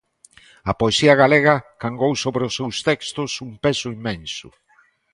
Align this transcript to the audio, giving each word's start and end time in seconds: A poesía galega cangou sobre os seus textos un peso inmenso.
A 0.71 0.73
poesía 0.81 1.13
galega 1.21 1.55
cangou 1.81 2.13
sobre 2.23 2.41
os 2.47 2.53
seus 2.59 2.75
textos 2.89 3.31
un 3.45 3.51
peso 3.63 3.87
inmenso. 3.97 4.47